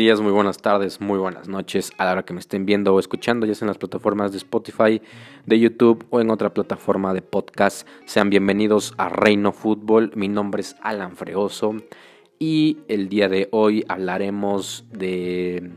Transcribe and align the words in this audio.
días, 0.00 0.22
muy 0.22 0.32
buenas 0.32 0.56
tardes, 0.56 0.98
muy 1.02 1.18
buenas 1.18 1.46
noches 1.46 1.92
a 1.98 2.06
la 2.06 2.12
hora 2.12 2.22
que 2.22 2.32
me 2.32 2.40
estén 2.40 2.64
viendo 2.64 2.94
o 2.94 2.98
escuchando, 2.98 3.44
ya 3.44 3.54
sea 3.54 3.66
en 3.66 3.68
las 3.68 3.76
plataformas 3.76 4.32
de 4.32 4.38
Spotify, 4.38 5.02
de 5.44 5.60
YouTube 5.60 6.06
o 6.08 6.22
en 6.22 6.30
otra 6.30 6.54
plataforma 6.54 7.12
de 7.12 7.20
podcast. 7.20 7.86
Sean 8.06 8.30
bienvenidos 8.30 8.94
a 8.96 9.10
Reino 9.10 9.52
Fútbol. 9.52 10.10
Mi 10.14 10.26
nombre 10.26 10.62
es 10.62 10.74
Alan 10.80 11.16
Fregoso 11.16 11.76
y 12.38 12.78
el 12.88 13.10
día 13.10 13.28
de 13.28 13.48
hoy 13.52 13.84
hablaremos 13.88 14.86
de, 14.90 15.70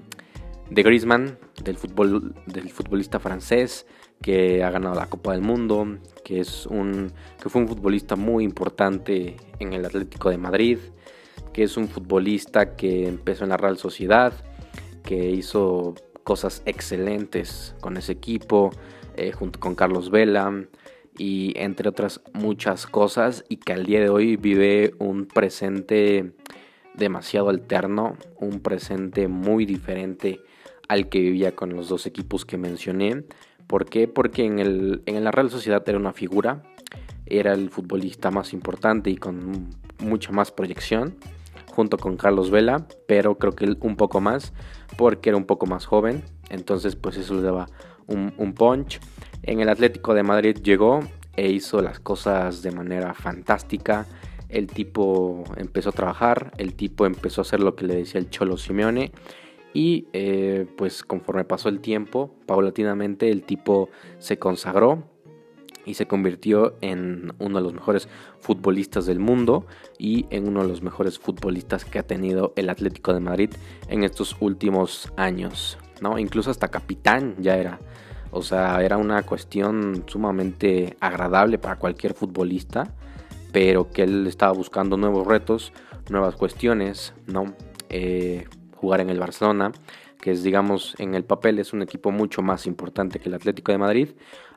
de 0.69 0.83
Griezmann, 0.83 1.37
del, 1.61 1.75
fútbol, 1.75 2.33
del 2.45 2.69
futbolista 2.69 3.19
francés 3.19 3.85
que 4.21 4.63
ha 4.63 4.71
ganado 4.71 4.95
la 4.95 5.07
Copa 5.07 5.33
del 5.33 5.41
Mundo, 5.41 5.97
que, 6.23 6.39
es 6.39 6.65
un, 6.65 7.11
que 7.41 7.49
fue 7.49 7.61
un 7.61 7.67
futbolista 7.67 8.15
muy 8.15 8.45
importante 8.45 9.35
en 9.59 9.73
el 9.73 9.83
Atlético 9.83 10.29
de 10.29 10.37
Madrid 10.37 10.77
que 11.53 11.63
es 11.63 11.77
un 11.77 11.87
futbolista 11.87 12.75
que 12.75 13.07
empezó 13.07 13.43
en 13.43 13.51
la 13.51 13.57
Real 13.57 13.77
Sociedad, 13.77 14.33
que 15.03 15.29
hizo 15.29 15.95
cosas 16.23 16.63
excelentes 16.65 17.75
con 17.81 17.97
ese 17.97 18.13
equipo, 18.13 18.71
eh, 19.15 19.31
junto 19.31 19.59
con 19.59 19.75
Carlos 19.75 20.09
Vela 20.09 20.65
y 21.17 21.53
entre 21.55 21.89
otras 21.89 22.21
muchas 22.33 22.87
cosas 22.87 23.45
y 23.47 23.57
que 23.57 23.73
al 23.73 23.85
día 23.85 23.99
de 23.99 24.09
hoy 24.09 24.37
vive 24.37 24.95
un 24.97 25.27
presente 25.27 26.33
demasiado 26.95 27.49
alterno, 27.49 28.17
un 28.39 28.59
presente 28.61 29.27
muy 29.27 29.65
diferente 29.65 30.39
al 30.87 31.09
que 31.09 31.19
vivía 31.19 31.55
con 31.55 31.75
los 31.75 31.89
dos 31.89 32.05
equipos 32.07 32.45
que 32.45 32.57
mencioné. 32.57 33.23
¿Por 33.67 33.85
qué? 33.85 34.07
Porque 34.07 34.45
en, 34.45 34.59
el, 34.59 35.03
en 35.05 35.23
la 35.23 35.31
Real 35.31 35.49
Sociedad 35.49 35.83
era 35.87 35.97
una 35.97 36.13
figura, 36.13 36.63
era 37.25 37.53
el 37.53 37.69
futbolista 37.69 38.31
más 38.31 38.53
importante 38.53 39.09
y 39.09 39.17
con 39.17 39.69
mucha 39.99 40.31
más 40.31 40.51
proyección 40.51 41.15
junto 41.73 41.97
con 41.97 42.17
Carlos 42.17 42.51
Vela, 42.51 42.85
pero 43.07 43.39
creo 43.39 43.53
que 43.53 43.75
un 43.81 43.95
poco 43.95 44.21
más 44.21 44.53
porque 44.95 45.29
era 45.29 45.37
un 45.37 45.45
poco 45.45 45.65
más 45.65 45.87
joven, 45.87 46.23
entonces 46.49 46.95
pues 46.95 47.17
eso 47.17 47.33
le 47.33 47.41
daba 47.41 47.67
un, 48.05 48.53
punch. 48.53 48.99
En 49.41 49.59
el 49.59 49.69
Atlético 49.69 50.13
de 50.13 50.21
Madrid 50.21 50.57
llegó 50.61 50.99
e 51.35 51.49
hizo 51.49 51.81
las 51.81 51.99
cosas 51.99 52.61
de 52.61 52.71
manera 52.71 53.15
fantástica. 53.15 54.05
El 54.49 54.67
tipo 54.67 55.43
empezó 55.57 55.89
a 55.89 55.93
trabajar, 55.93 56.51
el 56.57 56.75
tipo 56.75 57.07
empezó 57.07 57.41
a 57.41 57.43
hacer 57.43 57.59
lo 57.59 57.75
que 57.75 57.87
le 57.87 57.95
decía 57.95 58.19
el 58.19 58.29
Cholo 58.29 58.57
Simeone 58.57 59.11
y 59.73 60.07
eh, 60.13 60.67
pues 60.77 61.01
conforme 61.01 61.43
pasó 61.43 61.69
el 61.69 61.79
tiempo, 61.79 62.35
paulatinamente 62.45 63.31
el 63.31 63.41
tipo 63.41 63.89
se 64.19 64.37
consagró, 64.37 65.09
y 65.85 65.95
se 65.95 66.07
convirtió 66.07 66.75
en 66.81 67.33
uno 67.39 67.57
de 67.57 67.63
los 67.63 67.73
mejores 67.73 68.07
futbolistas 68.39 69.05
del 69.05 69.19
mundo 69.19 69.65
y 69.97 70.25
en 70.29 70.47
uno 70.47 70.61
de 70.61 70.69
los 70.69 70.81
mejores 70.81 71.19
futbolistas 71.19 71.85
que 71.85 71.99
ha 71.99 72.03
tenido 72.03 72.53
el 72.55 72.69
Atlético 72.69 73.13
de 73.13 73.19
Madrid 73.19 73.49
en 73.87 74.03
estos 74.03 74.35
últimos 74.39 75.11
años, 75.17 75.77
¿no? 76.01 76.17
Incluso 76.17 76.51
hasta 76.51 76.69
capitán 76.69 77.35
ya 77.39 77.57
era. 77.57 77.79
O 78.31 78.41
sea, 78.41 78.81
era 78.83 78.97
una 78.97 79.21
cuestión 79.23 80.05
sumamente 80.07 80.97
agradable 80.99 81.59
para 81.59 81.77
cualquier 81.77 82.13
futbolista, 82.13 82.95
pero 83.51 83.91
que 83.91 84.03
él 84.03 84.25
estaba 84.25 84.51
buscando 84.53 84.97
nuevos 84.97 85.27
retos, 85.27 85.71
nuevas 86.09 86.35
cuestiones, 86.35 87.13
¿no? 87.27 87.53
Eh, 87.89 88.47
jugar 88.75 89.01
en 89.01 89.11
el 89.11 89.19
Barcelona, 89.19 89.71
que 90.19 90.31
es, 90.31 90.41
digamos, 90.41 90.95
en 90.97 91.13
el 91.15 91.25
papel 91.25 91.59
es 91.59 91.73
un 91.73 91.83
equipo 91.83 92.09
mucho 92.09 92.41
más 92.41 92.65
importante 92.65 93.19
que 93.19 93.29
el 93.29 93.35
Atlético 93.35 93.71
de 93.71 93.77
Madrid, 93.77 94.09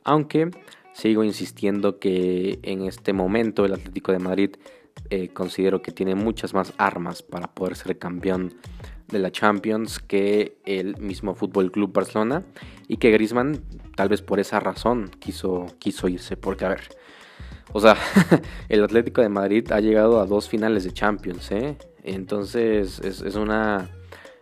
aunque 0.05 0.51
Sigo 0.97 1.23
insistiendo 1.25 1.99
que 1.99 2.59
en 2.63 2.87
este 2.87 3.13
momento 3.13 3.67
el 3.67 3.75
Atlético 3.75 4.13
de 4.13 4.19
Madrid 4.19 4.57
eh, 5.11 5.29
considero 5.29 5.83
que 5.83 5.93
tiene 5.93 6.15
muchas 6.15 6.55
más 6.55 6.73
armas 6.79 7.23
para 7.23 7.53
poder 7.53 7.77
ser 7.77 7.99
campeón 7.99 8.55
de 9.09 9.19
la 9.19 9.31
Champions 9.31 9.99
que 9.99 10.57
el 10.65 10.97
mismo 10.97 11.35
Fútbol 11.35 11.71
Club 11.71 11.93
Barcelona 11.93 12.45
y 12.89 12.97
que 12.97 13.11
Griezmann 13.11 13.61
tal 13.95 14.09
vez 14.09 14.23
por 14.23 14.41
esa 14.41 14.59
razón 14.59 15.11
quiso, 15.19 15.67
quiso 15.79 16.09
irse 16.09 16.39
porque 16.39 16.65
a 16.65 16.71
ver 16.71 16.89
o 17.75 17.81
sea 17.81 17.99
el 18.71 18.83
Atlético 18.83 19.21
de 19.21 19.29
Madrid 19.29 19.71
ha 19.73 19.81
llegado 19.81 20.19
a 20.19 20.25
dos 20.25 20.49
finales 20.49 20.85
de 20.85 20.95
Champions 20.95 21.53
¿eh? 21.53 21.77
entonces 22.05 23.01
es, 23.01 23.21
una 23.35 23.91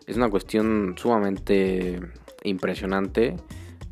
es 0.07 0.17
una 0.17 0.31
cuestión 0.31 0.95
sumamente 0.97 2.01
impresionante 2.45 3.35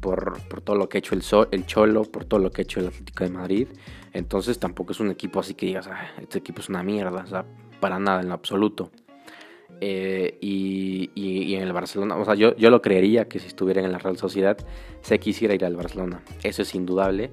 por, 0.03 0.41
todo 0.65 0.77
lo 0.77 0.89
que 0.89 0.99
ha 0.99 1.01
hecho 1.01 1.15
el, 1.15 1.23
el 1.53 1.65
Cholo, 1.65 2.03
por 2.03 2.25
todo 2.25 2.41
lo 2.41 2.51
que 2.51 2.61
ha 2.61 2.65
hecho 2.65 2.81
el 2.81 2.89
Atlético 2.89 3.25
de 3.25 3.31
Madrid. 3.31 3.69
Entonces 4.13 4.59
tampoco 4.59 4.93
es 4.93 5.01
un 5.01 5.11
equipo 5.11 5.41
así 5.41 5.55
que 5.55 5.65
digas, 5.65 5.87
ah, 5.87 6.11
este 6.21 6.41
equipo 6.41 6.61
es 6.61 6.69
una 6.69 6.83
mierda, 6.83 7.23
o 7.23 7.27
sea, 7.27 7.47
para 7.81 7.99
nada 7.99 8.21
en 8.21 8.29
lo 8.29 8.35
absoluto. 8.35 8.91
Eh, 9.81 10.39
y, 10.41 11.55
en 11.55 11.63
el 11.63 11.73
Barcelona, 11.73 12.17
o 12.17 12.25
sea, 12.25 12.35
yo, 12.35 12.57
yo 12.57 12.71
lo 12.71 12.83
creería 12.83 13.29
que 13.29 13.39
si 13.39 13.47
estuviera 13.47 13.81
en 13.81 13.93
la 13.93 13.99
Real 13.99 14.17
Sociedad 14.17 14.57
se 15.03 15.21
quisiera 15.21 15.55
ir 15.55 15.65
al 15.65 15.77
Barcelona. 15.77 16.23
Eso 16.43 16.63
es 16.63 16.75
indudable, 16.75 17.31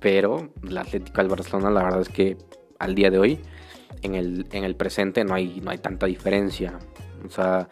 pero 0.00 0.52
el 0.62 0.78
Atlético 0.78 1.20
al 1.20 1.28
Barcelona, 1.28 1.70
la 1.70 1.82
verdad 1.82 2.00
es 2.00 2.08
que 2.08 2.36
al 2.78 2.94
día 2.94 3.10
de 3.10 3.18
hoy, 3.18 3.40
en 4.02 4.14
el, 4.14 4.46
en 4.52 4.62
el 4.62 4.76
presente, 4.76 5.24
no 5.24 5.34
hay, 5.34 5.60
no 5.60 5.72
hay 5.72 5.78
tanta 5.78 6.06
diferencia. 6.06 6.78
O 7.26 7.30
sea, 7.30 7.68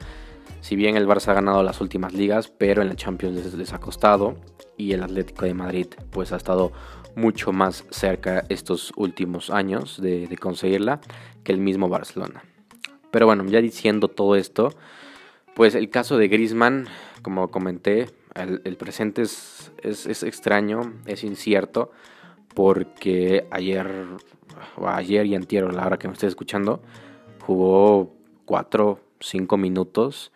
si 0.62 0.76
bien 0.76 0.96
el 0.96 1.08
Barça 1.08 1.28
ha 1.28 1.34
ganado 1.34 1.62
las 1.64 1.80
últimas 1.80 2.14
ligas, 2.14 2.46
pero 2.46 2.82
en 2.82 2.88
la 2.88 2.94
Champions 2.94 3.52
les, 3.54 3.72
ha 3.72 3.80
costado 3.80 4.36
y 4.76 4.92
el 4.92 5.02
Atlético 5.02 5.44
de 5.44 5.54
Madrid 5.54 5.88
pues 6.10 6.32
ha 6.32 6.36
estado 6.36 6.70
mucho 7.16 7.52
más 7.52 7.84
cerca 7.90 8.44
estos 8.48 8.92
últimos 8.96 9.50
años 9.50 10.00
de, 10.00 10.34
conseguirla 10.40 11.00
que 11.42 11.50
el 11.50 11.58
mismo 11.58 11.88
Barcelona. 11.88 12.44
Pero 13.10 13.26
bueno, 13.26 13.44
ya 13.46 13.60
diciendo 13.60 14.06
todo 14.06 14.36
esto, 14.36 14.72
pues 15.54 15.74
el 15.74 15.90
caso 15.90 16.16
de 16.16 16.28
Griezmann, 16.28 16.86
como 17.22 17.50
comenté, 17.50 18.08
el, 18.36 18.76
presente 18.76 19.22
es, 19.22 19.72
es, 19.82 20.22
extraño, 20.22 20.94
es 21.06 21.24
incierto, 21.24 21.90
porque 22.54 23.48
ayer, 23.50 24.06
ayer 24.86 25.26
y 25.26 25.34
antier, 25.34 25.74
la 25.74 25.86
hora 25.86 25.98
que 25.98 26.06
me 26.06 26.14
estoy 26.14 26.28
escuchando, 26.28 26.80
jugó 27.40 28.14
4, 28.46 29.00
5 29.18 29.56
minutos 29.56 30.30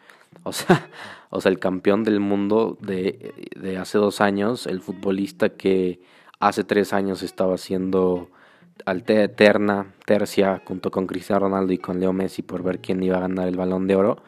o 0.47 0.53
sea, 0.53 0.89
o 1.31 1.41
sea, 1.41 1.51
el 1.51 1.59
campeón 1.59 2.05
del 2.05 2.21
mundo 2.21 2.79
de, 2.81 3.77
hace 3.79 3.99
dos 3.99 4.21
años, 4.21 4.67
el 4.67 4.81
futbolista 4.81 5.51
que 5.51 6.01
hace 6.39 6.65
tres 6.65 6.93
años 6.93 7.23
estaba 7.23 7.55
haciendo 7.55 8.31
eterna, 8.87 9.95
tercia, 10.05 10.63
junto 10.65 10.91
con 10.91 11.07
Cristiano 11.07 11.41
Ronaldo 11.41 11.73
y 11.73 11.79
con 11.79 11.99
Leo 11.99 12.13
Messi 12.13 12.43
por 12.43 12.63
ver 12.63 12.81
quién 12.81 13.03
iba 13.03 13.17
a 13.17 13.21
ganar 13.21 13.49
el 13.49 13.57
balón 13.57 13.87
de 13.87 13.97
oro. 13.97 14.23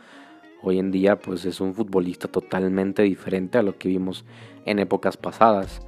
Hoy 0.61 0.81
en 0.81 0.91
día, 0.91 1.21
pues 1.21 1.45
es 1.45 1.61
un 1.61 1.75
futbolista 1.75 2.27
totalmente 2.27 3.03
diferente 3.03 3.59
a 3.59 3.63
lo 3.63 3.79
que 3.79 3.89
vimos 3.89 4.25
en 4.65 4.81
épocas 4.81 5.17
pasadas. 5.17 5.83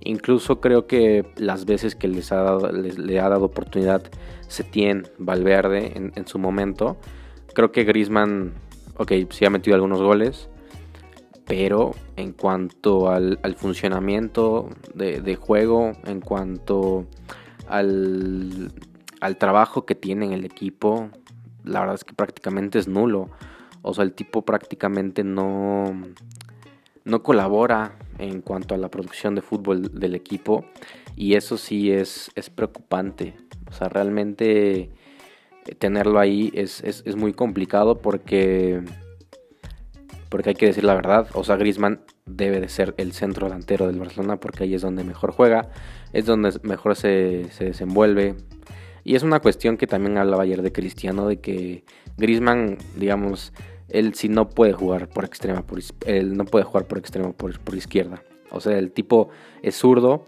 Incluso 0.00 0.60
creo 0.60 0.88
que 0.88 1.32
las 1.36 1.66
veces 1.66 1.94
que 1.94 2.08
les 2.08 2.32
ha 2.32 2.42
dado, 2.42 2.72
le 2.72 3.20
ha 3.20 3.28
dado 3.28 3.44
oportunidad 3.44 4.02
Setien, 4.48 5.06
Valverde 5.18 5.92
en, 5.96 6.12
en 6.16 6.26
su 6.26 6.38
momento, 6.38 6.96
creo 7.54 7.70
que 7.70 7.84
Griezmann 7.84 8.54
ok, 8.98 9.12
sí 9.30 9.44
ha 9.44 9.50
metido 9.50 9.74
algunos 9.74 10.02
goles, 10.02 10.48
pero 11.46 11.94
en 12.16 12.32
cuanto 12.32 13.10
al, 13.10 13.38
funcionamiento 13.56 14.68
de, 14.94 15.36
juego, 15.36 15.92
en 16.04 16.20
cuanto 16.20 17.06
al, 17.66 18.72
trabajo 19.38 19.86
que 19.86 19.94
tiene 19.94 20.26
en 20.26 20.32
el 20.32 20.44
equipo, 20.44 21.08
la 21.64 21.80
verdad 21.80 21.94
es 21.94 22.04
que 22.04 22.14
prácticamente 22.14 22.78
es 22.78 22.86
nulo. 22.86 23.30
O 23.82 23.94
sea, 23.94 24.04
el 24.04 24.12
tipo 24.12 24.42
prácticamente 24.42 25.24
no, 25.24 26.02
no 27.04 27.22
colabora 27.22 27.96
en 28.18 28.42
cuanto 28.42 28.74
a 28.74 28.78
la 28.78 28.90
producción 28.90 29.34
de 29.34 29.40
fútbol 29.40 29.98
del 29.98 30.14
equipo. 30.14 30.64
Y 31.16 31.34
eso 31.34 31.56
sí 31.56 31.90
es, 31.90 32.30
es 32.34 32.50
preocupante. 32.50 33.34
O 33.70 33.72
sea, 33.72 33.88
realmente 33.88 34.90
tenerlo 35.78 36.18
ahí 36.18 36.50
es, 36.54 36.82
muy 37.16 37.32
complicado 37.32 37.98
porque, 37.98 38.82
porque 40.28 40.50
hay 40.50 40.54
que 40.54 40.66
decir 40.66 40.84
la 40.84 40.94
verdad. 40.94 41.28
O 41.34 41.44
sea, 41.44 41.56
Griezmann 41.56 42.00
debe 42.26 42.60
de 42.60 42.68
ser 42.68 42.94
el 42.98 43.12
centro 43.12 43.46
delantero 43.46 43.86
del 43.86 43.98
Barcelona 43.98 44.38
porque 44.38 44.64
ahí 44.64 44.74
es 44.74 44.82
donde 44.82 45.04
mejor 45.04 45.32
juega, 45.32 45.70
es 46.12 46.26
donde 46.26 46.52
mejor 46.62 46.96
se, 46.96 47.48
desenvuelve. 47.58 48.34
Y 49.04 49.14
es 49.14 49.22
una 49.22 49.40
cuestión 49.40 49.76
que 49.76 49.86
también 49.86 50.18
hablaba 50.18 50.42
ayer 50.42 50.62
de 50.62 50.72
Cristiano, 50.72 51.28
de 51.28 51.40
que 51.40 51.84
Griezmann, 52.18 52.76
digamos, 52.96 53.52
él 53.88 54.14
sí 54.14 54.28
no 54.28 54.50
puede 54.50 54.74
jugar 54.74 55.08
por 55.08 55.24
extrema, 55.24 55.62
por, 55.62 55.80
él 56.04 56.36
no 56.36 56.44
puede 56.44 56.64
jugar 56.64 56.86
por 56.86 56.98
extremo 56.98 57.32
por, 57.32 57.58
por 57.60 57.74
izquierda. 57.74 58.22
O 58.50 58.60
sea, 58.60 58.78
el 58.78 58.92
tipo 58.92 59.28
es 59.62 59.76
zurdo, 59.76 60.24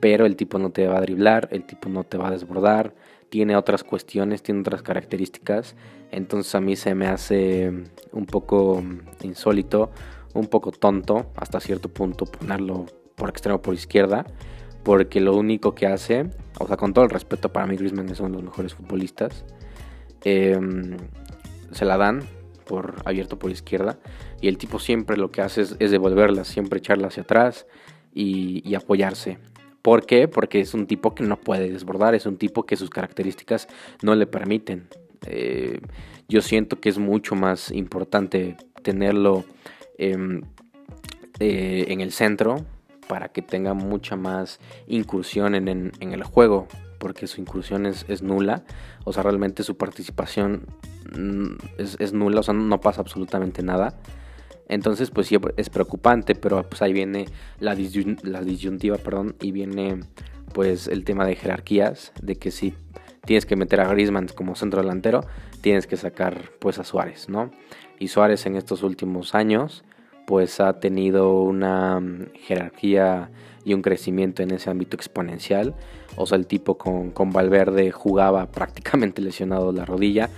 pero 0.00 0.26
el 0.26 0.36
tipo 0.36 0.58
no 0.58 0.70
te 0.70 0.86
va 0.86 0.98
a 0.98 1.00
driblar, 1.00 1.48
el 1.50 1.64
tipo 1.64 1.88
no 1.88 2.04
te 2.04 2.18
va 2.18 2.28
a 2.28 2.30
desbordar, 2.30 2.94
tiene 3.34 3.56
otras 3.56 3.82
cuestiones, 3.82 4.44
tiene 4.44 4.60
otras 4.60 4.82
características. 4.82 5.74
Entonces 6.12 6.54
a 6.54 6.60
mí 6.60 6.76
se 6.76 6.94
me 6.94 7.08
hace 7.08 7.68
un 8.12 8.26
poco 8.26 8.80
insólito, 9.22 9.90
un 10.34 10.46
poco 10.46 10.70
tonto 10.70 11.32
hasta 11.34 11.58
cierto 11.58 11.88
punto 11.88 12.26
ponerlo 12.26 12.86
por 13.16 13.30
extremo 13.30 13.60
por 13.60 13.74
izquierda. 13.74 14.24
Porque 14.84 15.20
lo 15.20 15.34
único 15.34 15.74
que 15.74 15.88
hace, 15.88 16.30
o 16.60 16.68
sea, 16.68 16.76
con 16.76 16.92
todo 16.94 17.04
el 17.04 17.10
respeto 17.10 17.52
para 17.52 17.66
mí, 17.66 17.74
Griezmann 17.76 18.08
es 18.08 18.20
uno 18.20 18.28
de 18.28 18.34
los 18.36 18.44
mejores 18.44 18.74
futbolistas. 18.74 19.44
Em, 20.22 20.96
se 21.72 21.84
la 21.84 21.96
dan, 21.96 22.22
por, 22.64 23.02
abierto 23.04 23.36
por 23.36 23.50
izquierda 23.50 23.98
y 24.40 24.46
el 24.46 24.58
tipo 24.58 24.78
siempre 24.78 25.16
lo 25.16 25.32
que 25.32 25.42
hace 25.42 25.62
es, 25.62 25.90
devolverla, 25.90 26.44
siempre 26.44 26.78
echarla 26.78 27.08
hacia 27.08 27.24
atrás 27.24 27.66
y, 28.14 28.76
apoyarse. 28.76 29.38
¿Por 29.84 30.06
qué? 30.06 30.28
Porque 30.28 30.60
es 30.60 30.72
un 30.72 30.86
tipo 30.86 31.14
que 31.14 31.24
no 31.24 31.36
puede 31.36 31.70
desbordar, 31.70 32.14
es 32.14 32.24
un 32.24 32.38
tipo 32.38 32.64
que 32.64 32.74
sus 32.74 32.88
características 32.88 33.68
no 34.00 34.14
le 34.14 34.26
permiten. 34.26 34.88
Eh, 35.26 35.78
yo 36.26 36.40
siento 36.40 36.80
que 36.80 36.88
es 36.88 36.96
mucho 36.96 37.34
más 37.34 37.70
importante 37.70 38.56
tenerlo 38.82 39.44
em, 39.98 40.40
eh, 41.38 41.84
en 41.88 42.00
el 42.00 42.12
centro 42.12 42.64
para 43.08 43.28
que 43.28 43.42
tenga 43.42 43.74
mucha 43.74 44.16
más 44.16 44.58
incursión 44.86 45.54
en, 45.54 45.92
el 46.00 46.22
juego, 46.24 46.66
porque 46.98 47.26
su 47.26 47.42
incursión 47.42 47.84
es, 47.84 48.22
nula, 48.22 48.64
o 49.04 49.12
sea, 49.12 49.22
realmente 49.22 49.64
su 49.64 49.76
participación 49.76 50.64
mm, 51.14 51.56
es, 51.76 52.14
nula, 52.14 52.40
o 52.40 52.42
sea, 52.42 52.54
no 52.54 52.80
pasa 52.80 53.02
absolutamente 53.02 53.62
nada. 53.62 53.98
Entonces, 54.68 55.10
pues 55.10 55.26
sí, 55.26 55.36
es 55.56 55.70
preocupante, 55.70 56.34
pero 56.34 56.62
pues 56.68 56.82
ahí 56.82 56.92
viene 56.92 57.26
la, 57.60 57.74
disyuntiva, 57.74 58.96
perdón, 58.98 59.36
y 59.40 59.52
viene 59.52 60.00
pues 60.52 60.88
el 60.88 61.04
tema 61.04 61.26
de 61.26 61.36
jerarquías, 61.36 62.12
de 62.22 62.36
que 62.36 62.50
si 62.50 62.74
tienes 63.24 63.46
que 63.46 63.56
meter 63.56 63.80
a 63.80 63.88
Griezmann 63.88 64.28
como 64.28 64.54
centro 64.54 64.80
delantero, 64.80 65.20
tienes 65.60 65.86
que 65.86 65.96
sacar 65.96 66.50
pues 66.60 66.78
a 66.78 66.84
Suárez, 66.84 67.28
¿no? 67.28 67.50
Y 67.98 68.08
Suárez 68.08 68.46
en 68.46 68.56
estos 68.56 68.82
últimos 68.82 69.34
años 69.34 69.84
pues 70.26 70.60
ha 70.60 70.80
tenido 70.80 71.42
una 71.42 72.00
jerarquía 72.46 73.30
y 73.64 73.74
un 73.74 73.82
crecimiento 73.82 74.42
en 74.42 74.52
ese 74.52 74.70
ámbito 74.70 74.96
exponencial. 74.96 75.74
O 76.16 76.26
sea, 76.26 76.38
el 76.38 76.46
tipo 76.46 76.78
con, 76.78 77.10
con 77.10 77.30
Valverde 77.30 77.90
jugaba 77.90 78.46
prácticamente 78.46 79.22
lesionado 79.22 79.72
la 79.72 79.84
rodilla. 79.84 80.30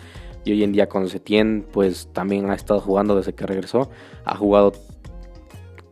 Y 0.47 0.53
hoy 0.53 0.63
en 0.63 0.71
día 0.71 0.89
con 0.89 1.09
Setien, 1.09 1.67
pues 1.73 2.09
también 2.13 2.49
ha 2.51 2.55
estado 2.55 2.79
jugando 2.79 3.17
desde 3.17 3.35
que 3.35 3.45
regresó. 3.47 3.91
Ha 4.25 4.37
jugado 4.37 4.73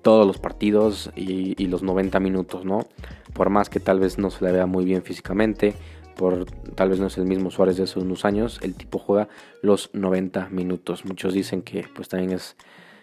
todos 0.00 0.24
los 0.24 0.38
partidos 0.38 1.10
y, 1.16 1.66
los 1.66 1.82
90 1.82 2.20
minutos, 2.20 2.64
¿no? 2.64 2.86
Por 3.32 3.50
más 3.50 3.68
que 3.68 3.80
tal 3.80 3.98
vez 3.98 4.16
no 4.16 4.30
se 4.30 4.44
le 4.44 4.52
vea 4.52 4.66
muy 4.66 4.84
bien 4.84 5.02
físicamente, 5.02 5.74
por 6.16 6.44
tal 6.76 6.90
vez 6.90 7.00
no 7.00 7.08
es 7.08 7.18
el 7.18 7.26
mismo 7.26 7.50
Suárez 7.50 7.78
de 7.78 7.82
hace 7.82 7.98
unos 7.98 8.24
años, 8.24 8.60
el 8.62 8.76
tipo 8.76 9.00
juega 9.00 9.28
los 9.60 9.90
90 9.92 10.50
minutos. 10.50 11.04
Muchos 11.04 11.34
dicen 11.34 11.62
que 11.62 11.88
pues 11.92 12.08
también 12.08 12.30
es 12.30 12.56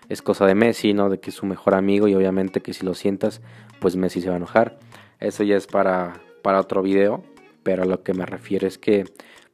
es 0.07 0.21
cosa 0.21 0.45
de 0.45 0.55
Messi, 0.55 0.93
¿no? 0.93 1.09
De 1.09 1.19
que 1.19 1.31
es 1.31 1.35
su 1.35 1.45
mejor 1.45 1.73
amigo 1.73 2.07
y 2.07 2.15
obviamente 2.15 2.61
que 2.61 2.73
si 2.73 2.85
lo 2.85 2.93
sientas, 2.93 3.41
pues 3.79 3.97
Messi 3.97 4.21
se 4.21 4.29
va 4.29 4.35
a 4.35 4.37
enojar. 4.37 4.79
Eso 5.19 5.43
ya 5.43 5.57
es 5.57 5.67
para, 5.67 6.21
para 6.43 6.61
otro 6.61 6.81
video, 6.81 7.23
pero 7.63 7.83
a 7.83 7.85
lo 7.85 8.03
que 8.03 8.13
me 8.13 8.25
refiero 8.25 8.67
es 8.67 8.77
que 8.77 9.03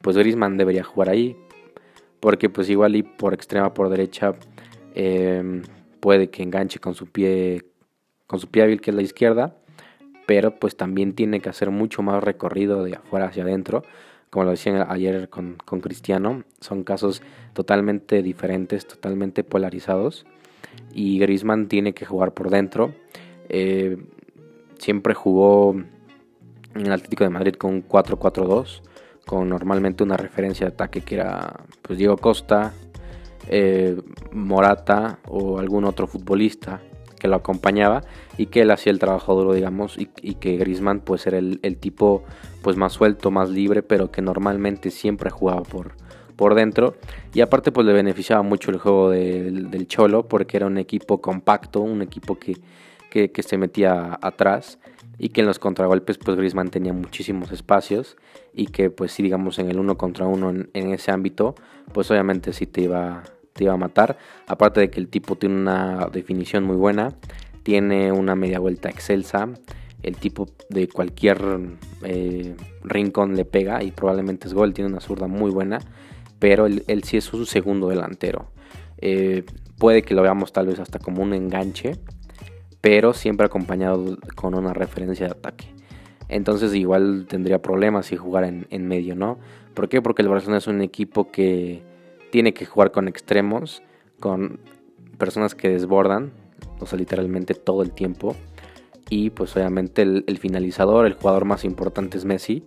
pues 0.01 0.15
Griezmann 0.15 0.57
debería 0.57 0.83
jugar 0.83 1.09
ahí, 1.09 1.35
porque 2.19 2.50
pues 2.50 2.69
igual 2.69 2.96
y 2.96 3.04
por 3.04 3.34
extrema 3.34 3.74
por 3.74 3.90
derecha 3.90 4.34
em, 4.96 5.64
puede 6.00 6.30
que 6.30 6.44
enganche 6.44 6.80
con 6.80 6.94
su 6.94 7.08
pie 7.08 7.66
con 8.28 8.40
su 8.40 8.48
pie 8.48 8.64
hábil 8.64 8.81
que 8.81 8.92
es 8.92 8.96
la 8.96 9.02
izquierda, 9.02 9.56
pero 10.25 10.60
pues 10.60 10.75
también 10.75 11.14
tiene 11.14 11.40
que 11.40 11.50
hacer 11.50 11.72
mucho 11.72 12.02
más 12.02 12.22
recorrido 12.24 12.84
de 12.84 12.96
afuera 12.96 13.28
hacia 13.28 13.44
adentro, 13.44 13.84
como 14.30 14.46
lo 14.46 14.52
decían 14.52 14.86
ayer 14.90 15.30
con, 15.30 15.56
con 15.64 15.80
Cristiano, 15.80 16.44
son 16.60 16.84
casos 16.84 17.22
totalmente 17.54 18.22
diferentes, 18.22 18.86
totalmente 18.86 19.46
polarizados 19.46 20.25
y 20.94 21.19
Griezmann 21.19 21.68
tiene 21.68 21.94
que 21.94 22.06
jugar 22.06 22.34
por 22.34 22.50
dentro. 22.50 22.94
Eh, 23.50 23.98
siempre 24.78 25.14
jugó 25.14 25.75
en 26.75 26.86
el 26.86 26.92
Atlético 26.92 27.24
de 27.24 27.30
Madrid 27.30 27.54
con 27.56 27.88
4-4-2, 27.88 28.81
con 29.27 29.50
normalmente 29.50 30.03
una 30.03 30.18
referencia 30.18 30.65
de 30.65 30.74
ataque 30.74 31.01
que 31.01 31.15
era 31.15 31.53
pues, 31.83 32.00
Diego 32.00 32.18
Costa, 32.18 32.74
eh, 33.50 33.95
Morata 34.31 35.19
o 35.27 35.59
algún 35.59 35.85
otro 35.85 36.07
futbolista 36.07 36.81
que 37.19 37.27
lo 37.27 37.35
acompañaba 37.35 38.01
y 38.38 38.47
que 38.47 38.62
él 38.62 38.71
hacía 38.71 38.91
el 38.91 39.00
trabajo 39.00 39.35
duro, 39.35 39.53
digamos, 39.53 39.97
y, 39.97 40.06
que 40.35 40.57
Griezmann 40.57 41.01
pues 41.01 41.27
era 41.27 41.38
el, 41.38 41.59
el, 41.63 41.77
tipo 41.77 42.24
pues 42.62 42.77
más 42.77 42.94
suelto, 42.94 43.29
más 43.29 43.50
libre, 43.50 43.83
pero 43.83 44.12
que 44.12 44.21
normalmente 44.21 44.91
siempre 44.91 45.30
jugaba 45.30 45.63
por, 45.63 45.94
por 46.38 46.56
dentro. 46.56 46.95
Y 47.33 47.41
aparte 47.41 47.73
pues 47.73 47.85
le 47.85 47.91
beneficiaba 47.91 48.44
mucho 48.44 48.71
el 48.71 48.77
juego 48.77 49.09
del 49.09 49.88
Cholo 49.88 50.27
porque 50.27 50.56
era 50.56 50.68
un 50.68 50.77
equipo 50.77 51.19
compacto, 51.19 51.81
un 51.81 52.01
equipo 52.01 52.38
que, 52.39 52.56
que, 53.09 53.44
se 53.44 53.57
metía 53.57 54.18
atrás 54.21 54.80
y 55.18 55.30
que 55.30 55.42
en 55.42 55.48
los 55.48 55.60
contragolpes 55.60 56.18
pues 56.18 56.38
Griezmann 56.38 56.69
tenía 56.69 56.94
muchísimos 56.94 57.52
espacios 57.52 58.18
y 58.54 58.68
que 58.68 58.90
pues 58.90 59.12
si 59.12 59.24
digamos 59.24 59.60
en 59.60 59.69
el 59.69 59.80
uno 59.80 59.98
contra 59.98 60.25
uno 60.25 60.50
en, 60.50 60.94
ese 60.94 61.12
ámbito 61.12 61.56
pues 61.94 62.12
obviamente 62.12 62.54
sí 62.54 62.66
te 62.68 62.81
iba, 62.81 63.24
te 63.54 63.66
iba 63.66 63.74
a 63.74 63.78
matar. 63.78 64.18
Aparte 64.48 64.80
de 64.80 64.90
que 64.90 65.00
el 65.00 65.08
tipo 65.08 65.36
tiene 65.36 65.56
una 65.56 66.10
definición 66.12 66.64
muy 66.64 66.75
buena, 66.75 67.16
tiene 67.64 68.12
una 68.12 68.36
media 68.36 68.60
vuelta 68.60 68.90
excelsa, 68.90 69.50
el 70.04 70.18
tipo 70.18 70.48
de 70.69 70.88
cualquier 70.88 71.40
eh, 72.04 72.56
rincón 72.84 73.36
le 73.36 73.46
pega 73.46 73.84
y 73.84 73.92
probablemente 73.92 74.48
es 74.48 74.54
gol, 74.54 74.74
tiene 74.74 74.90
una 74.90 75.02
zurda 75.02 75.28
muy 75.28 75.52
buena 75.52 75.80
pero 76.40 76.66
él, 76.68 77.04
sí 77.04 77.18
es 77.18 77.34
un 77.34 77.46
segundo 77.46 77.90
delantero. 77.90 78.52
Eh, 79.00 79.44
puede 79.78 80.02
que 80.02 80.14
lo 80.14 80.22
veamos 80.22 80.52
tal 80.54 80.68
vez 80.68 80.80
hasta 80.80 81.00
como 81.00 81.24
un 81.24 81.34
enganche, 81.34 81.98
pero 82.81 83.13
siempre 83.13 83.45
acompañado 83.45 84.18
con 84.35 84.56
una 84.56 84.74
referencia 84.74 85.25
de 85.25 85.31
ataque. 85.31 85.65
Entonces 86.29 86.74
igual 86.75 87.25
tendría 87.27 87.62
problemas 87.62 88.07
si 88.07 88.18
jugar 88.18 88.44
en, 88.44 88.88
medio, 88.88 89.15
¿no? 89.15 89.38
¿Por 89.74 89.89
qué? 89.89 90.01
Porque 90.01 90.21
el 90.21 90.29
Barcelona 90.29 90.57
es 90.57 90.68
un 90.68 90.81
equipo 90.81 91.31
que 91.31 91.81
tiene 92.31 92.53
que 92.53 92.65
jugar 92.65 92.91
con 92.91 93.07
extremos, 93.07 93.81
con 94.19 94.59
personas 95.18 95.56
que 95.56 95.69
desbordan, 95.69 96.31
o 96.79 96.85
sea, 96.85 97.00
literalmente 97.00 97.53
todo 97.53 97.81
el 97.81 97.91
tiempo. 97.91 98.35
Y 99.09 99.30
pues 99.30 99.56
obviamente 99.56 100.01
el 100.01 100.38
finalizador, 100.38 101.06
el 101.06 101.13
jugador 101.13 101.45
más 101.45 101.63
importante 101.63 102.18
es 102.18 102.25
Messi 102.25 102.65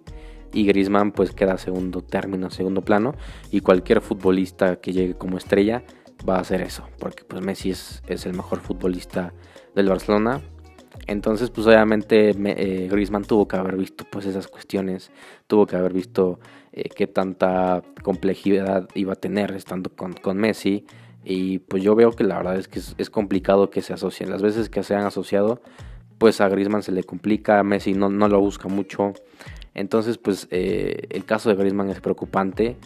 y 0.52 0.66
Griezmann 0.66 1.12
pues 1.12 1.32
queda 1.32 1.58
segundo 1.58 2.02
término, 2.02 2.50
segundo 2.50 2.82
plano 2.82 3.14
y 3.50 3.61
cualquier 3.61 4.00
futbolista 4.00 4.76
que 4.76 4.92
llegue 4.92 5.14
como 5.14 5.37
estrella 5.37 5.82
va 6.28 6.36
a 6.36 6.40
hacer 6.40 6.60
eso, 6.62 6.84
porque 6.98 7.24
pues 7.24 7.42
Messi 7.42 7.70
es, 7.70 8.02
el 8.08 8.34
mejor 8.34 8.60
futbolista 8.60 9.32
del 9.74 9.88
Barcelona. 9.88 10.40
Entonces 11.06 11.50
pues 11.50 11.66
obviamente 11.66 12.30
eh, 12.30 12.88
Griezmann 12.90 13.24
tuvo 13.24 13.48
que 13.48 13.56
haber 13.56 13.76
visto 13.76 14.04
pues 14.10 14.26
esas 14.26 14.48
cuestiones, 14.48 15.10
tuvo 15.46 15.66
que 15.66 15.76
haber 15.76 15.92
visto 15.92 16.40
eh, 16.72 16.88
qué 16.88 17.06
tanta 17.06 17.82
complejidad 18.02 18.88
iba 18.94 19.14
a 19.14 19.16
tener 19.16 19.52
estando 19.52 19.90
con, 19.90 20.12
con, 20.12 20.36
Messi 20.36 20.84
y 21.24 21.60
pues 21.60 21.82
yo 21.82 21.94
veo 21.94 22.12
que 22.12 22.24
la 22.24 22.36
verdad 22.36 22.56
es 22.56 22.68
que 22.68 22.80
es, 22.98 23.10
complicado 23.10 23.70
que 23.70 23.82
se 23.82 23.92
asocien. 23.92 24.30
Las 24.30 24.42
veces 24.42 24.68
que 24.68 24.82
se 24.82 24.94
han 24.94 25.06
asociado 25.06 25.62
pues 26.18 26.40
a 26.40 26.48
Griezmann 26.48 26.82
se 26.82 26.92
le 26.92 27.02
complica, 27.02 27.62
Messi 27.62 27.94
no, 27.94 28.10
no 28.10 28.28
lo 28.28 28.40
busca 28.40 28.68
mucho. 28.68 29.14
Entonces, 29.72 30.18
pues 30.18 30.48
eh, 30.50 31.06
el 31.10 31.24
caso 31.24 31.48
de 31.48 31.54
Griezmann 31.54 31.88
es 31.88 32.00
preocupante 32.00 32.76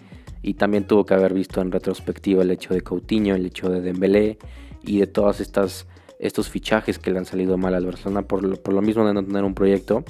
y 0.45 0.55
también 0.55 0.87
tuvo 0.87 1.07
que 1.07 1.15
haber 1.15 1.33
visto 1.33 1.63
en 1.63 1.73
retrospectiva 1.73 2.43
el 2.43 2.51
hecho 2.51 2.75
de 2.75 2.83
Coutinho, 2.83 3.35
el 3.35 3.47
hecho 3.47 3.71
de 3.71 3.81
Dembélé 3.81 4.37
y 4.83 5.01
de 5.01 5.07
todas 5.07 5.41
estas 5.41 5.87
estos 6.19 6.51
fichajes 6.51 6.99
que 6.99 7.11
le 7.11 7.19
han 7.19 7.25
salido 7.25 7.57
mal 7.57 7.75
al 7.75 7.87
Barcelona 7.87 8.23
por 8.23 8.45
lo, 8.45 8.57
por 8.57 8.75
lo 8.75 8.83
mismo 8.83 9.07
de 9.07 9.15
no 9.15 9.25
tener 9.25 9.43
un 9.43 9.55
proyecto. 9.55 10.05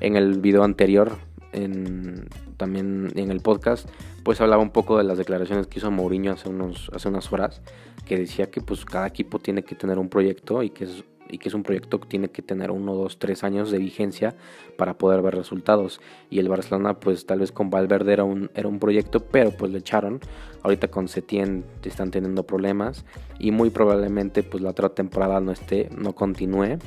En 0.00 0.16
el 0.16 0.40
video 0.40 0.64
anterior, 0.64 1.16
en, 1.52 2.28
también 2.56 3.12
en 3.14 3.30
el 3.30 3.40
podcast, 3.40 3.88
pues 4.24 4.40
hablaba 4.40 4.62
un 4.62 4.70
poco 4.70 4.98
de 4.98 5.04
las 5.04 5.16
declaraciones 5.16 5.68
que 5.68 5.78
hizo 5.78 5.90
Mourinho 5.90 6.32
hace, 6.32 6.48
unos, 6.48 6.90
hace 6.92 7.08
unas 7.08 7.32
horas, 7.32 7.62
que 8.04 8.18
decía 8.18 8.50
que 8.50 8.60
pues 8.60 8.84
cada 8.84 9.06
equipo 9.06 9.38
tiene 9.38 9.62
que 9.62 9.74
tener 9.74 9.98
un 9.98 10.08
proyecto 10.08 10.62
y 10.62 10.70
que 10.70 10.84
es 10.84 11.04
y 11.28 11.38
que 11.38 11.48
es 11.48 11.54
un 11.54 11.62
proyecto 11.62 12.00
que 12.00 12.08
tiene 12.08 12.28
que 12.28 12.42
tener 12.42 12.70
uno, 12.70 12.94
dos, 12.94 13.18
tres 13.18 13.44
años 13.44 13.70
de 13.70 13.78
vigencia 13.78 14.34
para 14.76 14.98
poder 14.98 15.22
ver 15.22 15.34
resultados. 15.34 16.00
Y 16.30 16.38
el 16.38 16.48
Barcelona, 16.48 16.98
pues 17.00 17.26
tal 17.26 17.40
vez 17.40 17.52
con 17.52 17.70
Valverde 17.70 18.12
era 18.12 18.24
un, 18.24 18.50
era 18.54 18.68
un 18.68 18.78
proyecto, 18.78 19.20
pero 19.20 19.50
pues 19.50 19.72
le 19.72 19.78
echaron. 19.78 20.20
Ahorita 20.62 20.88
con 20.88 21.08
Setien 21.08 21.64
están 21.84 22.10
teniendo 22.10 22.44
problemas 22.44 23.04
y 23.38 23.50
muy 23.50 23.70
probablemente 23.70 24.42
pues 24.42 24.62
la 24.62 24.70
otra 24.70 24.90
temporada 24.90 25.40
no 25.40 25.52
esté, 25.52 25.88
no 25.96 26.14
continúe 26.14 26.78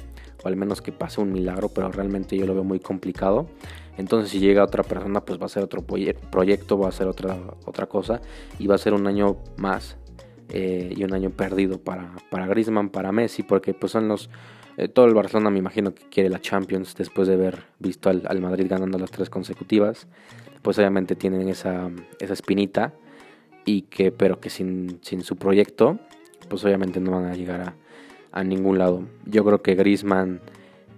o 0.43 0.48
al 0.48 0.55
menos 0.55 0.81
que 0.81 0.91
pase 0.91 1.21
un 1.21 1.31
milagro, 1.31 1.69
pero 1.69 1.91
realmente 1.91 2.38
yo 2.38 2.45
lo 2.45 2.53
veo 2.53 2.63
muy 2.63 2.79
complicado. 2.79 3.48
Entonces 3.98 4.31
si 4.31 4.39
llega 4.39 4.63
otra 4.63 4.83
persona, 4.83 5.21
pues 5.21 5.39
va 5.39 5.45
a 5.45 5.50
ser 5.50 5.63
otro 5.63 5.83
proyecto, 5.83 6.77
va 6.77 6.89
a 6.89 6.91
ser 6.91 7.07
otra, 7.07 7.38
otra 7.65 7.88
cosa 7.88 8.21
y 8.57 8.67
va 8.67 8.75
a 8.75 8.77
ser 8.77 8.93
un 8.93 9.05
año 9.05 9.38
más 9.57 9.98
eh, 10.51 10.93
y 10.96 11.03
un 11.03 11.13
año 11.13 11.29
perdido 11.31 11.79
para, 11.79 12.12
para 12.29 12.48
Griezmann, 12.48 12.89
para 12.89 13.12
Messi, 13.12 13.43
porque 13.43 13.74
pues 13.74 13.91
son 13.91 14.08
los... 14.08 14.29
Eh, 14.77 14.88
todo 14.88 15.05
el 15.05 15.13
Barcelona 15.13 15.50
me 15.50 15.60
imagino 15.60 15.93
que 15.93 16.03
quiere 16.10 16.29
la 16.29 16.39
Champions 16.39 16.96
después 16.96 17.27
de 17.27 17.34
haber 17.34 17.63
visto 17.79 18.10
al, 18.10 18.41
Madrid 18.41 18.67
ganando 18.70 18.98
las 18.98 19.12
tres 19.12 19.29
consecutivas. 19.29 20.08
Pues 20.62 20.77
obviamente 20.77 21.15
tienen 21.15 21.50
esa, 21.50 21.89
esa 22.20 22.34
espinita, 22.34 22.93
y 23.65 23.84
que, 23.84 24.12
pero 24.12 24.39
que 24.39 24.50
sin, 24.50 25.00
sin 25.01 25.24
su 25.24 25.36
proyecto, 25.36 26.00
pues 26.50 26.63
obviamente 26.65 27.00
no 27.00 27.12
van 27.12 27.25
a 27.25 27.36
llegar 27.36 27.62
a, 27.62 27.75
a 28.31 28.43
ningún 28.43 28.77
lado. 28.77 29.03
Yo 29.25 29.43
creo 29.43 29.62
que 29.62 29.75
Griezmann 29.75 30.41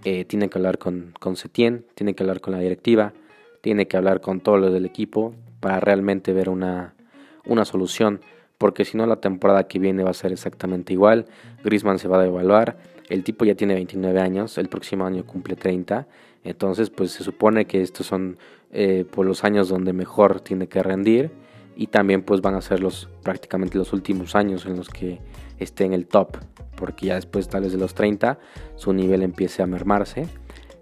eh, 0.06 0.26
tiene 0.26 0.50
que 0.50 0.58
hablar 0.58 0.78
con, 0.78 1.14
con 1.20 1.36
Setien, 1.36 1.86
tiene 1.96 2.14
que 2.14 2.24
hablar 2.24 2.42
con 2.42 2.54
la 2.54 2.60
directiva, 2.60 3.14
tiene 3.62 3.88
que 3.88 3.98
hablar 3.98 4.22
con 4.22 4.42
todos 4.42 4.60
los 4.60 4.74
del 4.74 4.86
equipo 4.86 5.34
para 5.60 5.80
realmente 5.80 6.34
ver 6.34 6.50
una, 6.50 6.94
una 7.46 7.66
solución 7.66 8.22
porque 8.58 8.86
si 8.86 8.98
no 8.98 9.06
la 9.06 9.18
temporada 9.18 9.68
que 9.68 9.80
viene 9.80 10.04
va 10.04 10.12
a 10.12 10.14
ser 10.14 10.32
exactamente 10.32 10.94
igual. 10.94 11.26
Griezmann 11.64 12.00
se 12.00 12.08
va 12.08 12.20
a 12.20 12.24
devaluar, 12.24 12.78
el 13.10 13.24
tipo 13.24 13.46
ya 13.46 13.56
tiene 13.56 13.74
29 13.76 14.20
años, 14.20 14.58
el 14.58 14.70
próximo 14.70 15.06
año 15.06 15.26
cumple 15.26 15.56
30, 15.56 16.08
entonces 16.44 16.90
pues 16.90 17.12
se 17.12 17.24
supone 17.24 17.66
que 17.66 17.82
estos 17.82 18.08
son 18.08 18.38
eh, 18.72 19.06
por 19.10 19.26
los 19.26 19.44
años 19.44 19.70
donde 19.70 19.94
mejor 19.94 20.42
tiene 20.42 20.68
que 20.68 20.82
rendir 20.82 21.32
y 21.76 21.88
también 21.88 22.22
pues 22.24 22.42
van 22.42 22.56
a 22.56 22.62
ser 22.62 22.80
los 22.80 23.10
prácticamente 23.24 23.78
los 23.78 23.94
últimos 23.94 24.36
años 24.36 24.66
en 24.66 24.78
los 24.78 24.90
que 24.90 25.20
esté 25.60 25.86
en 25.86 25.94
el 25.94 26.08
top, 26.08 26.38
porque 26.76 27.08
ya 27.08 27.16
después 27.16 27.48
tal 27.48 27.64
vez 27.64 27.72
de 27.72 27.78
los 27.78 27.94
30 27.94 28.40
su 28.76 28.94
nivel 28.94 29.24
empiece 29.24 29.62
a 29.64 29.68
mermarse 29.68 30.28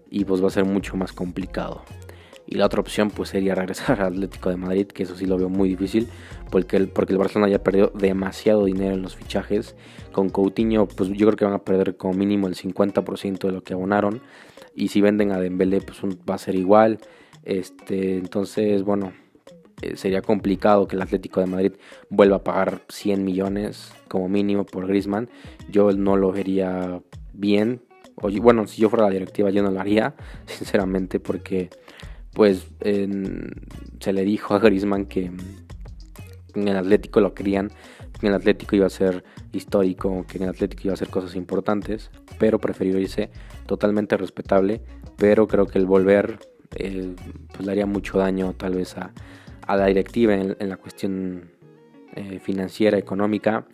y 0.10 0.26
pues 0.26 0.44
va 0.44 0.48
a 0.48 0.52
ser 0.52 0.66
mucho 0.66 0.98
más 0.98 1.14
complicado. 1.14 1.84
Y 2.52 2.56
la 2.56 2.66
otra 2.66 2.82
opción 2.82 3.12
pues 3.12 3.30
sería 3.30 3.56
regresar 3.56 4.02
al 4.02 4.14
Atlético 4.14 4.50
de 4.50 4.58
Madrid, 4.58 4.86
que 4.86 5.04
eso 5.04 5.16
sí 5.16 5.26
lo 5.26 5.38
veo 5.38 5.48
muy 5.48 5.70
difícil, 5.70 6.10
porque 6.50 6.76
el, 6.76 6.90
porque 6.90 7.14
el 7.14 7.18
Barcelona 7.18 7.50
ya 7.50 7.64
perdió 7.64 7.88
demasiado 7.96 8.66
dinero 8.66 8.94
en 8.94 9.02
los 9.02 9.16
fichajes. 9.16 9.74
Con 10.12 10.28
Coutinho 10.30 10.86
pues 10.86 11.10
yo 11.12 11.28
creo 11.28 11.38
que 11.38 11.46
van 11.46 11.54
a 11.54 11.64
perder 11.64 11.96
como 11.96 12.14
mínimo 12.14 12.50
el 12.50 12.56
50% 12.56 13.40
de 13.40 13.54
lo 13.54 13.64
que 13.64 13.74
abonaron. 13.74 14.22
Y 14.76 14.90
si 14.90 15.00
venden 15.00 15.32
a 15.32 15.40
Dembélé 15.40 15.80
pues 15.80 16.00
va 16.30 16.36
a 16.36 16.38
ser 16.38 16.56
igual. 16.56 17.00
Este, 17.46 18.18
entonces 18.18 18.84
bueno, 18.84 19.14
eh, 19.82 19.96
sería 19.96 20.22
complicado 20.22 20.90
que 20.90 20.98
el 20.98 21.04
Atlético 21.04 21.40
de 21.40 21.46
Madrid 21.46 21.72
vuelva 22.10 22.36
a 22.36 22.44
pagar 22.44 22.82
100 22.90 23.24
millones 23.24 23.94
como 24.10 24.28
mínimo 24.28 24.66
por 24.66 24.88
Griezmann. 24.88 25.30
Yo 25.70 25.94
no 25.94 26.18
lo 26.18 26.34
vería 26.34 27.02
bien. 27.32 27.82
O, 28.16 28.30
bueno, 28.30 28.68
si 28.68 28.82
yo 28.82 28.90
fuera 28.90 29.06
la 29.06 29.12
directiva 29.12 29.50
yo 29.52 29.64
no 29.64 29.72
lo 29.72 29.80
haría, 29.80 30.16
sinceramente, 30.48 31.22
porque 31.22 31.70
pues 32.34 32.68
se 34.00 34.14
le 34.14 34.24
dijo 34.24 34.54
a 34.54 34.60
Griezmann 34.60 35.06
que 35.06 35.32
en 36.56 36.68
el 36.68 36.78
Atlético 36.78 37.22
lo 37.22 37.34
querían, 37.34 37.70
que 38.20 38.28
en 38.28 38.34
el 38.34 38.40
Atlético 38.40 38.76
iba 38.76 38.88
a 38.88 38.90
ser 38.90 39.24
histórico, 39.52 40.26
que 40.28 40.38
en 40.38 40.44
el 40.44 40.50
Atlético 40.50 40.84
iba 40.86 40.94
a 40.94 40.96
hacer 40.96 41.10
cosas 41.10 41.36
importantes, 41.36 42.12
pero 42.40 42.60
prefirió 42.60 43.00
irse 43.00 43.30
totalmente 43.66 44.18
respetable, 44.18 44.82
pero 45.18 45.48
creo 45.48 45.68
que 45.68 45.80
el 45.80 45.86
volver 45.86 46.40
eh, 46.76 47.16
pues 47.54 47.66
le 47.66 47.72
haría 47.72 47.86
mucho 47.86 48.18
daño 48.18 48.54
tal 48.54 48.76
vez 48.76 48.98
a, 48.98 49.14
a 49.68 49.76
la 49.76 49.86
directiva 49.88 50.36
en, 50.36 50.70
la 50.70 50.78
cuestión 50.78 51.52
eh, 52.16 52.40
financiera, 52.40 52.98
económica. 52.98 53.66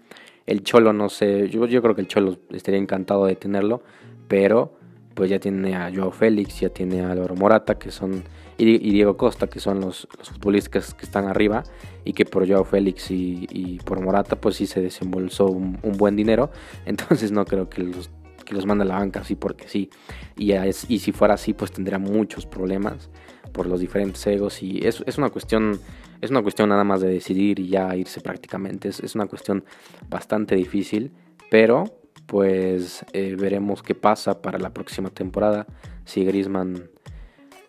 El 0.45 0.63
Cholo, 0.63 0.93
no 0.93 1.09
sé, 1.09 1.49
yo, 1.49 1.65
yo 1.65 1.81
creo 1.81 1.95
que 1.95 2.01
el 2.01 2.07
Cholo 2.07 2.37
estaría 2.51 2.79
encantado 2.79 3.25
de 3.25 3.35
tenerlo, 3.35 3.83
pero 4.27 4.76
pues 5.17 5.31
ya 5.31 5.39
tiene 5.39 5.75
a 5.75 5.91
Joao 5.91 6.11
Félix, 6.11 6.59
ya 6.59 6.69
tiene 6.69 7.01
a 7.01 7.09
Álvaro 7.09 7.35
Morata, 7.35 7.79
que 7.79 7.89
son, 7.89 8.23
y, 8.55 8.77
Diego 8.77 9.17
Costa, 9.17 9.47
que 9.47 9.59
son 9.59 9.81
los, 9.81 10.07
futbolistas 10.21 10.93
que 10.93 11.05
están 11.05 11.25
arriba, 11.25 11.63
y 12.05 12.13
que 12.13 12.23
por 12.23 12.47
Joao 12.47 12.63
Félix 12.63 13.09
y, 13.09 13.79
por 13.83 13.99
Morata, 13.99 14.35
pues 14.39 14.57
sí 14.57 14.67
se 14.67 14.79
desembolsó 14.79 15.47
un, 15.47 15.79
buen 15.97 16.15
dinero, 16.15 16.51
entonces 16.85 17.31
no 17.31 17.45
creo 17.45 17.67
que 17.67 17.81
los, 17.81 18.11
que 18.45 18.53
los 18.53 18.67
mande 18.67 18.83
a 18.83 18.87
la 18.87 18.99
banca 18.99 19.21
así 19.21 19.33
porque 19.33 19.67
sí, 19.67 19.89
y, 20.35 20.53
y 20.53 20.99
si 20.99 21.11
fuera 21.11 21.33
así, 21.33 21.53
pues 21.53 21.71
tendría 21.71 21.97
muchos 21.97 22.45
problemas 22.45 23.09
por 23.53 23.65
los 23.65 23.79
diferentes 23.79 24.25
egos 24.27 24.61
y 24.61 24.85
es, 24.85 25.03
es, 25.07 25.17
una 25.17 25.31
cuestión 25.31 25.79
es 26.21 26.29
una 26.29 26.43
cuestión 26.43 26.69
nada 26.69 26.83
más 26.83 27.01
de 27.01 27.07
decidir 27.07 27.59
y 27.59 27.69
ya 27.69 27.95
irse 27.95 28.21
prácticamente. 28.21 28.89
Es, 28.89 28.99
es 28.99 29.15
una 29.15 29.25
cuestión 29.25 29.63
bastante 30.09 30.55
difícil 30.55 31.11
pero 31.49 31.85
pues 32.27 33.05
eh, 33.13 33.35
veremos 33.39 33.81
qué 33.81 33.95
pasa 33.95 34.41
para 34.41 34.59
la 34.59 34.73
próxima 34.73 35.09
temporada. 35.09 35.65
Si 36.05 36.23
Griezmann 36.23 36.89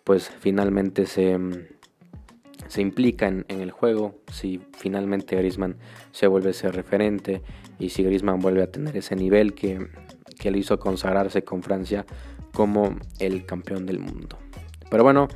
pues 0.03 0.29
finalmente 0.29 1.05
se, 1.05 1.37
se 2.67 2.81
implica 2.81 3.27
en, 3.27 3.45
el 3.47 3.71
juego 3.71 4.15
si 4.31 4.61
finalmente 4.77 5.35
Griezmann 5.35 5.77
se 6.11 6.27
vuelve 6.27 6.51
a 6.51 6.53
ser 6.53 6.75
referente 6.75 7.41
y 7.79 7.89
si 7.89 8.03
Griezmann 8.03 8.39
vuelve 8.39 8.63
a 8.63 8.71
tener 8.71 8.97
ese 8.97 9.15
nivel 9.15 9.53
que, 9.53 9.87
que 10.39 10.51
le 10.51 10.59
hizo 10.59 10.79
consagrarse 10.79 11.43
con 11.43 11.63
Francia 11.63 12.05
como 12.53 12.97
el 13.19 13.45
campeón 13.45 13.85
del 13.85 13.99
mundo. 13.99 14.37
Pero 14.89 15.03
bueno 15.03 15.27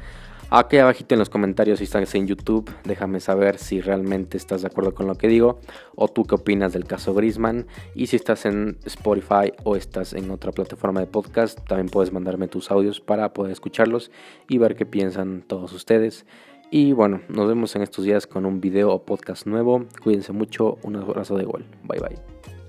Aquí 0.50 0.78
abajito 0.78 1.16
en 1.16 1.20
los 1.20 1.30
comentarios 1.30 1.80
si 1.80 1.86
estás 1.86 2.14
en 2.14 2.28
YouTube, 2.28 2.70
déjame 2.84 3.20
saber 3.20 3.58
si 3.58 3.82
realmente 3.82 4.38
estás 4.38 4.62
de 4.62 4.68
acuerdo 4.68 4.94
con 4.94 5.08
lo 5.08 5.16
que 5.16 5.28
digo 5.28 5.60
o 5.96 6.08
tú 6.08 6.26
qué 6.26 6.36
opinas 6.36 6.74
del 6.74 6.86
caso 6.86 7.14
Grisman. 7.14 7.66
Y 7.96 8.08
si 8.08 8.18
estás 8.18 8.46
en 8.46 8.78
Spotify 8.86 9.52
o 9.64 9.76
estás 9.76 10.14
en 10.14 10.30
otra 10.30 10.52
plataforma 10.52 11.00
de 11.00 11.08
podcast, 11.08 11.60
también 11.68 11.90
puedes 11.90 12.14
mandarme 12.14 12.48
tus 12.48 12.70
audios 12.70 13.02
para 13.02 13.34
poder 13.34 13.52
escucharlos 13.52 14.12
y 14.48 14.60
ver 14.60 14.76
qué 14.76 14.86
piensan 14.86 15.44
todos 15.48 15.74
ustedes. 15.74 16.26
Y 16.70 16.94
bueno, 16.94 17.22
nos 17.30 17.48
vemos 17.48 17.76
en 17.76 17.84
estos 17.84 18.04
días 18.04 18.26
con 18.26 18.46
un 18.46 18.60
video 18.60 18.92
o 18.92 19.06
podcast 19.06 19.46
nuevo. 19.46 19.86
Cuídense 20.04 20.34
mucho, 20.34 20.78
un 20.84 20.96
abrazo 20.96 21.38
de 21.38 21.46
gol. 21.46 21.66
Bye 21.84 22.00
bye. 22.00 22.63